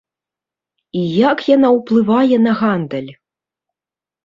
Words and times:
І 1.01 1.03
як 1.31 1.37
яна 1.55 1.69
ўплывае 1.77 2.41
на 2.49 2.57
гандаль? 2.65 3.11